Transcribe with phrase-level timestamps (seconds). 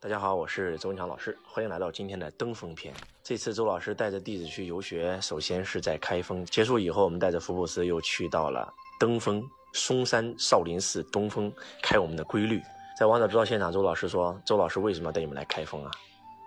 [0.00, 2.94] 大家好，我是周文强老师，欢迎来到今天的登峰篇。
[3.20, 9.42] 这次周老师带着弟子去游学，首先是在开封，结束以后，我们带着福布斯又去到了登封
[9.72, 11.52] 嵩山少林寺东峰
[11.82, 12.62] 开我们的规律。
[12.96, 15.90] 在王者之道现场，周老师说：“周老师为什么要带你们来开封啊？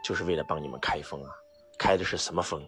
[0.02, 1.30] 就是为了帮你们开封啊！
[1.78, 2.66] 开的是什么封？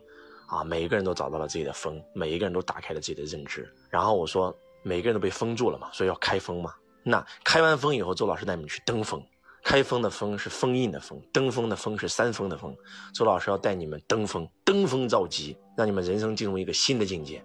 [0.47, 3.73] 啊，每一个人都找到了自己的封，每一个人都打开了自己的认知。
[3.89, 6.73] 然后我说，每个人都被封住了嘛，所以要开封嘛。
[7.03, 9.25] 那开完封以后，周老师带你们去登峰。”
[9.63, 12.75] 开封的封是封印的封，登峰的峰是山峰的峰。
[13.13, 17.43] 周老师要带你们登峰，登峰造极，让你们人生进入一个新的境界。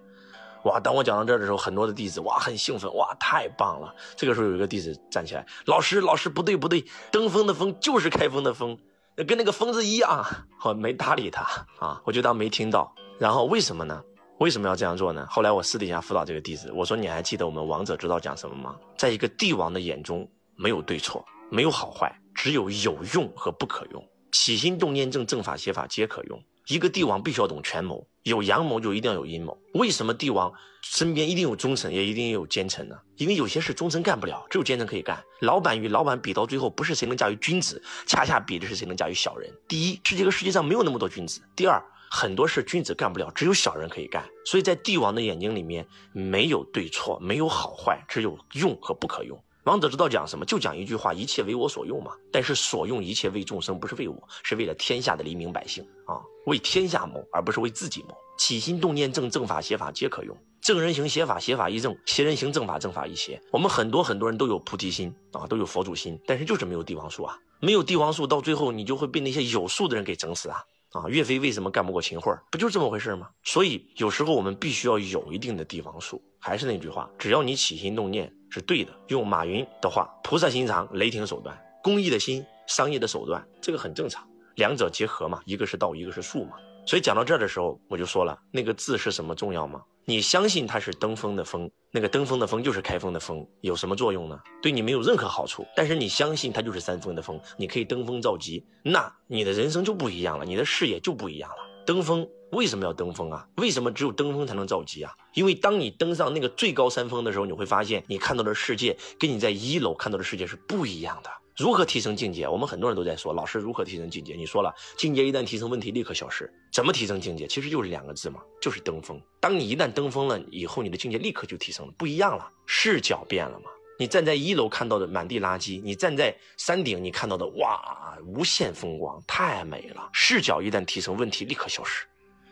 [0.65, 0.77] 哇！
[0.77, 3.95] 当我讲到这儿的时候，很多的弟子哇很兴奋，哇太棒了。
[4.17, 8.77] 这个时候有一个弟子站起来，老师老师不对不对，登峰的峰就是开封的峰，
[9.25, 10.25] 跟那个疯子一样。
[10.59, 11.43] 好，没搭理他
[11.79, 12.93] 啊，我就当没听到。
[13.17, 14.03] 然后为什么呢？
[14.39, 15.25] 为什么要这样做呢？
[15.29, 18.75] 后来我私底下辅导这个弟子，我说你还记得我们王者之道讲什么吗？
[18.97, 21.25] 在一个帝王的眼中，没有对错。
[21.51, 24.03] 没有好坏，只有有用和不可用。
[24.31, 26.41] 起心动念正，正法邪法皆可用。
[26.67, 29.57] 一个帝王必须要懂权谋，有阳谋就一定要有阴谋。
[29.73, 32.95] 为什么帝王身边一定有忠臣，也一定有奸臣呢？
[33.17, 35.19] 因为有些事忠臣干不了，只有奸臣可以干。
[35.41, 39.51] 老板与老板比到最后，不是谁能驾驭君子，恰恰比的是谁能驾驭小人。
[39.67, 44.23] 第一，是这个世界上没有那么多君子；第二，很多事君子干不了，只有小人可以干。
[44.45, 49.43] 所以在帝王的眼睛里面，没有对错，没有好坏，只有用和不可用。
[49.69, 50.43] 王者之道讲什么？
[50.45, 52.11] 就讲一句话：一切为我所用嘛。
[52.31, 58.17] 但是所用一切为众生，不是为我，是为了天下的黎民百姓啊，为天下谋，而不是为自己谋。
[58.37, 60.35] 起心动念正，正法邪法皆可用。
[60.61, 63.39] 正人行邪法，邪法亦正；邪人行正法，正法亦邪。
[63.51, 67.37] 我们很多很多人都有菩提心啊，都有佛祖心，但是就是没有帝王术啊。
[67.61, 70.63] 没有帝王术，到最后你就会被那些有术的人给整死啊。
[70.91, 72.35] 啊，岳飞为什么干不过秦桧？
[72.49, 73.29] 不就是这么回事吗？
[73.43, 76.21] 所以有时候我们必须要有一定的帝王术。
[76.41, 86.53] 还是那句话，只要你起心动念是对的，用马云的话，菩萨心肠，雷霆手段，公益的心，商业的手段，这个很正常，两者结合嘛，一个是道，一个是术嘛。
[86.85, 89.81] 所以讲到这儿的时候，我就说了，那个字是什么重要吗？
[90.05, 94.39] 你相信它是登峰的峰，那个登峰的峰就是开封的峰，有什么作用呢？
[94.59, 95.63] 对你没有任何好处。
[95.75, 101.57] 但是你相信它就是三峰的峰，你可以登峰造极，那你的人生就不一样了，你的视野就不一样了。
[101.85, 103.47] 登峰为什么要登峰啊？
[103.57, 105.13] 为什么只有登峰才能造极啊？
[105.35, 111.29] 因为当你登上那个最高山峰的时候，你会发现你看到的世界跟你在一楼看到的世界是不一样的。
[111.59, 112.47] 如何提升境界？
[112.47, 114.33] 我们很多人都在说，老师如何提升境界？
[114.33, 116.49] 你说了，境界一旦提升，问题立刻消失。
[116.71, 117.45] 怎么提升境界？
[117.47, 119.21] 其实就是两个字嘛，就是登峰。
[119.41, 123.65] 当你一旦登峰了以后，你的境界立刻就提升了，不一样了，视角变了嘛。
[123.99, 130.09] 你站在一楼看到的满地垃圾，你站在山顶你看到的哇，无限风光，太美了。
[130.13, 132.05] 视角一旦提升，问题立刻消失；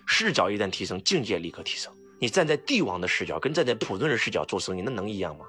[0.06, 1.94] 视角一旦提升，境界立刻提升。
[2.20, 5.46] 你站在帝王的视角，跟站在普通人视角做生意，那能一样吗？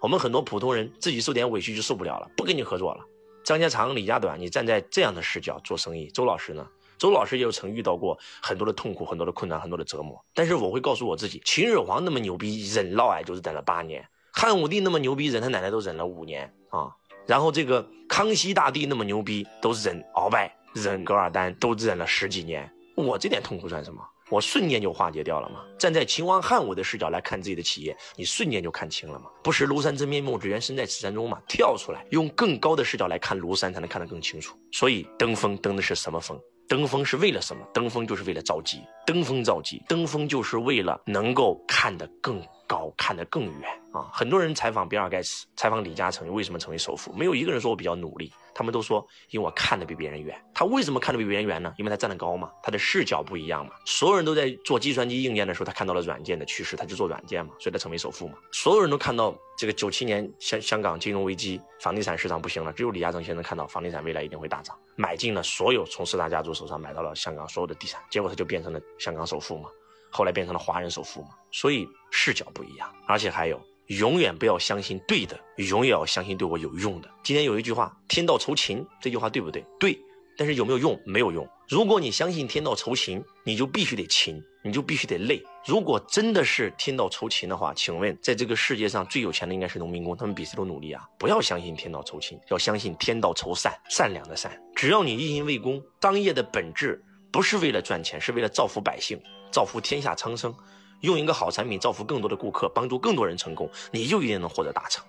[0.00, 3.04] 我们很多普通人自己受点委屈就受不了了，不跟你合作了。
[3.42, 6.08] 张家长李家短，你站在这样的视角做生意。
[6.08, 6.66] 周老师呢？
[6.98, 10.22] 周老师也有曾遇到过很多的痛苦、很多的困难、很多的折磨。
[10.34, 16.90] 但是我会告诉我自己，秦始皇那么牛逼，忍嫪毐就是忍了八年；汉武帝那么牛逼，忍他奶奶都忍了五年啊。
[17.26, 22.70] 然后这个康熙大帝那么牛逼，都忍鳌拜、忍噶尔丹，都忍了十几年。
[22.96, 24.02] 我这点痛苦算什么？
[24.30, 25.64] 我瞬间就化解掉了嘛！
[25.78, 29.30] 站在秦王汉武的视角来看自己的企业，你瞬间就看清了嘛！
[29.42, 31.40] 不识庐山真面目，只缘身在此山中嘛！
[31.48, 34.54] 跳出来，用更高的视角来看庐山，才能看得更清楚。
[34.72, 36.38] 所以登峰登的是什么峰？
[36.68, 37.66] 登峰是为了什么？
[37.72, 38.82] 登峰就是为了造极。
[39.06, 44.10] 登峰造极，登峰就是为了能够看得更高，看得更远啊！
[44.12, 47.12] 很多人采访比尔盖茨，采访李嘉诚，为什么成为首富？
[47.12, 48.32] 没有一个人说我比较努力。
[48.54, 50.36] 他们都说，因为我看得比别人远。
[50.52, 51.72] 他为什么看得比别人远呢？
[51.78, 53.72] 因为他站得高嘛，他的视角不一样嘛。
[53.84, 58.34] 所有人都在做计算机硬件的时候，他看到了软件的趋势，他就做软件嘛，所以他成为首富嘛。
[58.50, 69.70] 所有人都看到这个九七年香香港金融危机，房地产市场不行了，只有李嘉诚先生看到房地产未来一定会大涨，买进了所有从四大家族手上买到了香港所有的地产，结果他就变成了香港首富嘛，
[70.10, 71.28] 后来变成了华人首富嘛。
[71.52, 73.60] 所以视角不一样，而且还有。
[73.88, 77.08] 永远不要相信对的，永远要相信对我有用的。
[77.22, 79.64] 今天有一句话“天道酬勤”，这句话对不对？
[79.80, 79.98] 对，
[80.36, 81.00] 但是有没有用？
[81.06, 81.48] 没有用。
[81.68, 85.42] 如果你相信天道酬勤，你就必须得勤，你就必须得累。
[85.66, 91.02] 如果真的是天道酬勤的话，请问在这个世界上最有钱的应该是农民工，他们比谁都努力啊！
[91.18, 94.52] 不要相信天道酬勤，要相信天道酬善，善良的善。
[94.76, 97.02] 只要你一心为公，商业的本质
[97.32, 99.18] 不是为了赚钱，是为了造福百姓，
[99.50, 100.54] 造福天下苍生。
[101.00, 105.04] 用一个好产品造福更多的顾客，帮助更多人成功，你就一定能获得大成，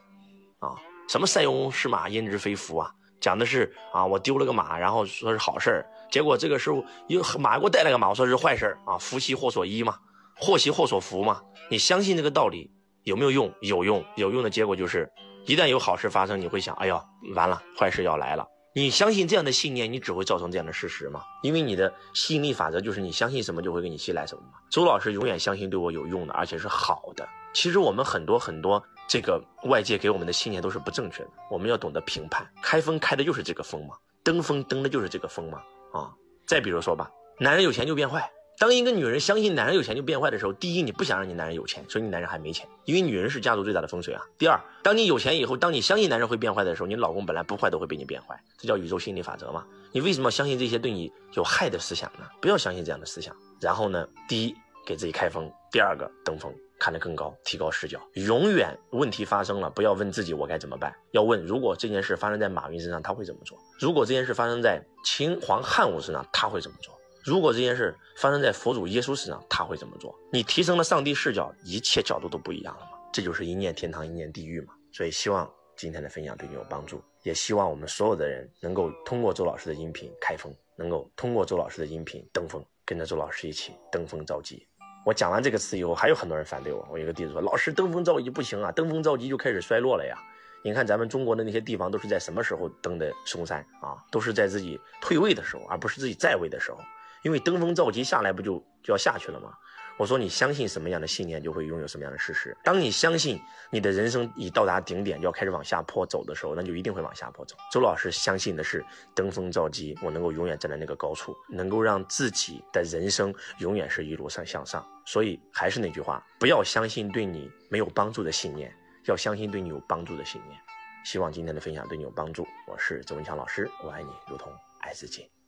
[0.59, 0.75] 啊！
[1.07, 2.91] 什么塞翁失马焉知非福啊？
[3.19, 8.97] 讲的是啊，我丢了个马，然后说是好事儿，结果这个时候又马给我带了个马，我说是坏事儿啊！
[8.97, 9.97] 福兮祸所依嘛，
[10.37, 11.41] 祸兮祸所伏嘛。
[11.69, 12.71] 你相信这个道理
[13.03, 13.51] 有没有用？
[13.61, 15.11] 有用，有用的结果就是，
[15.45, 17.01] 一旦有好事发生，你会想，哎呦，
[17.35, 18.45] 完了，坏事要来了。
[18.73, 21.23] 你相信这样的信念，你只会造成这样的事实吗？
[21.41, 24.59] 因为你的吸引力法则就是你相信什么就会给你吸来什么嘛。
[24.69, 27.27] 周老师永远相信对我有用的，而且是好的。
[27.51, 32.47] 其实我们很多很多这个外界给我们的信念都是不正确的，我们要懂得评判。
[32.61, 35.61] 开封开的就是这个封嘛，登封登的就是这个封嘛。
[35.91, 36.13] 啊，
[36.45, 38.31] 再比如说吧，男人有钱就变坏。
[38.59, 44.21] 当一个女人相信男人有钱就变坏的时候，第一，你不想让你男人有钱，所以你男人还没钱，因为女人是家族最大的风水啊。
[44.37, 49.65] 第二，当你有钱以后，当你相信男人会变坏的时候，你老公本来不坏都会被你变坏，这叫宇宙心理法则嘛。
[49.93, 52.25] 你为什么要相信这些对你有害的思想呢？
[52.41, 53.33] 不要相信这样的思想。
[53.61, 54.53] 然后呢，第一，
[54.85, 57.97] 给自己开封；第二个，登峰，看得更高，提高视角。
[58.15, 63.57] 永远问题发生了，不要问自己我该怎么办，要问如果这件事发生在马云身上，他会怎么做？
[63.79, 66.93] 如果这件事发生在秦皇汉武身上，他会怎么做？
[67.29, 70.17] 如果这件事发生在佛祖耶稣身上，他会怎么做？
[70.33, 72.97] 你提升了上帝视角，一切角度都不一样了嘛？
[73.13, 74.73] 这就是一念天堂，一念地狱嘛。
[74.91, 75.47] 所以希望
[75.77, 84.67] 今天的分享对你有帮助，也希望我们所有的人能够通过周老师的音频开封，能够通过周老师的音频登峰，跟着周老师一起登峰造极。
[85.05, 86.83] 我讲完这个词以后，还有很多人反对我。
[86.89, 90.17] 我有个弟子说：“老师，登峰造极不行啊，登峰造极就开始衰落了呀。
[90.63, 93.95] 你看咱们中国的那些地方都是在什么时候登的嵩山啊？
[94.11, 96.79] 都是在自己退位的时候，而不是自己在位的时候。”
[97.23, 99.51] 因为登峰造极下来不就就要下去了吗？
[99.97, 102.55] 我说你相信什么样的信念，就会拥有什么样的事实。
[102.63, 103.37] 当你相信
[103.69, 107.57] 你的人生已到达顶点，就要开始往下坡走的时候，那就一定会往下坡走。
[107.69, 108.81] 周老师相信的是
[109.13, 114.85] 登峰造极，我能够永远站在那个高处，能够让自己的人生永远是一路上向上。
[115.05, 118.73] 所以还是那句话，不要相信对你没有帮助的信念，
[119.03, 120.57] 要相信对你有帮助的信念。
[121.03, 122.47] 希望今天的分享对你有帮助。
[122.67, 124.49] 我是周文强老师，我爱你如同
[124.79, 125.29] 爱自己。